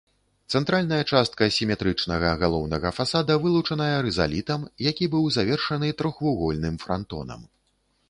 [0.55, 7.51] Цэнтральная частка сіметрычнага галоўнага фасада вылучаная рызалітам, які быў завершаны трохвугольным франтонам.